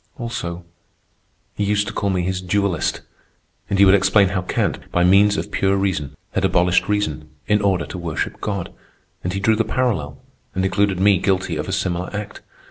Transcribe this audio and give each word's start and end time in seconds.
Also, 0.17 0.65
he 1.53 1.63
used 1.63 1.85
to 1.85 1.93
call 1.93 2.09
me 2.09 2.23
his 2.23 2.41
dualist, 2.41 3.01
and 3.69 3.77
he 3.77 3.85
would 3.85 3.93
explain 3.93 4.29
how 4.29 4.41
Kant, 4.41 4.79
by 4.91 5.03
means 5.03 5.37
of 5.37 5.51
pure 5.51 5.77
reason, 5.77 6.15
had 6.31 6.43
abolished 6.43 6.89
reason, 6.89 7.29
in 7.45 7.61
order 7.61 7.85
to 7.85 7.99
worship 7.99 8.41
God. 8.41 8.73
And 9.23 9.31
he 9.31 9.39
drew 9.39 9.55
the 9.55 9.63
parallel 9.63 10.19
and 10.55 10.65
included 10.65 10.99
me 10.99 11.19
guilty 11.19 11.55
of 11.55 11.69
a 11.69 11.71
similar 11.71 12.09
act. 12.15 12.41